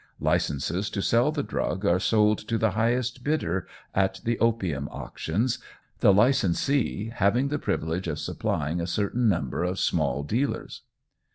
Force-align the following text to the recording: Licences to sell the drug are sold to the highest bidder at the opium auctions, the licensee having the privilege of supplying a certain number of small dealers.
Licences 0.19 0.89
to 0.89 0.99
sell 0.99 1.31
the 1.31 1.43
drug 1.43 1.85
are 1.85 1.99
sold 1.99 2.39
to 2.47 2.57
the 2.57 2.71
highest 2.71 3.23
bidder 3.23 3.67
at 3.93 4.19
the 4.23 4.39
opium 4.39 4.89
auctions, 4.89 5.59
the 5.99 6.11
licensee 6.11 7.09
having 7.13 7.49
the 7.49 7.59
privilege 7.59 8.07
of 8.07 8.17
supplying 8.17 8.81
a 8.81 8.87
certain 8.87 9.29
number 9.29 9.63
of 9.63 9.77
small 9.77 10.23
dealers. 10.23 10.81